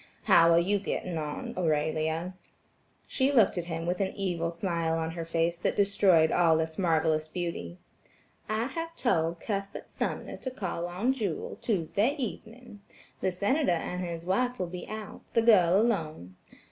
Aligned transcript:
How 0.23 0.49
are 0.51 0.57
you 0.59 0.79
getting 0.79 1.19
on, 1.19 1.53
Aurelia?" 1.55 2.33
She 3.05 3.31
looked 3.31 3.55
at 3.59 3.65
him 3.65 3.85
with 3.85 4.01
an 4.01 4.15
evil 4.15 4.49
smile 4.49 4.97
on 4.97 5.11
her 5.11 5.25
face 5.25 5.59
that 5.59 5.75
destroyed 5.75 6.31
all 6.31 6.59
its 6.59 6.79
marvelous 6.79 7.27
beauty: 7.27 7.77
"I 8.49 8.63
have 8.63 8.95
told 8.95 9.39
Cuthbert 9.39 9.91
Sumner 9.91 10.37
to 10.37 10.49
call 10.49 10.87
on 10.87 11.13
Jewel, 11.13 11.59
Tuesday 11.61 12.15
evening. 12.15 12.81
The 13.19 13.29
Senator 13.29 13.69
and 13.73 14.03
his 14.03 14.25
wife 14.25 14.57
will 14.57 14.65
be 14.65 14.87
out, 14.87 15.21
the 15.35 15.43
girl 15.43 15.79
alone. 15.79 16.35